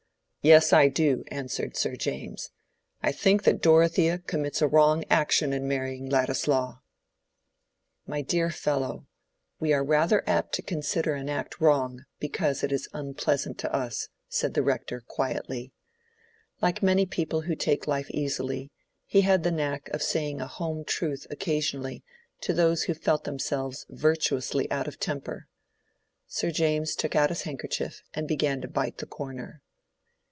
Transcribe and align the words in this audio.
"Yes, 0.43 0.73
I 0.73 0.87
do," 0.87 1.23
answered 1.27 1.77
Sir 1.77 1.95
James. 1.95 2.49
"I 3.03 3.11
think 3.11 3.43
that 3.43 3.61
Dorothea 3.61 4.17
commits 4.17 4.59
a 4.59 4.67
wrong 4.67 5.05
action 5.07 5.53
in 5.53 5.67
marrying 5.67 6.09
Ladislaw." 6.09 6.79
"My 8.07 8.23
dear 8.23 8.49
fellow, 8.49 9.05
we 9.59 9.71
are 9.71 9.83
rather 9.85 10.23
apt 10.27 10.55
to 10.55 10.63
consider 10.63 11.13
an 11.13 11.29
act 11.29 11.61
wrong 11.61 12.05
because 12.19 12.63
it 12.63 12.71
is 12.71 12.89
unpleasant 12.91 13.59
to 13.59 13.71
us," 13.71 14.09
said 14.29 14.55
the 14.55 14.63
Rector, 14.63 15.01
quietly. 15.01 15.73
Like 16.59 16.81
many 16.81 17.07
men 17.15 17.41
who 17.43 17.55
take 17.55 17.85
life 17.85 18.09
easily, 18.09 18.71
he 19.05 19.21
had 19.21 19.43
the 19.43 19.51
knack 19.51 19.89
of 19.89 20.01
saying 20.01 20.41
a 20.41 20.47
home 20.47 20.83
truth 20.83 21.27
occasionally 21.29 22.03
to 22.39 22.51
those 22.51 22.85
who 22.85 22.95
felt 22.95 23.25
themselves 23.25 23.85
virtuously 23.89 24.71
out 24.71 24.87
of 24.87 24.99
temper. 24.99 25.45
Sir 26.25 26.49
James 26.49 26.95
took 26.95 27.15
out 27.15 27.29
his 27.29 27.43
handkerchief 27.43 28.01
and 28.15 28.27
began 28.27 28.59
to 28.61 28.67
bite 28.67 28.97
the 28.97 29.05
corner. 29.05 29.61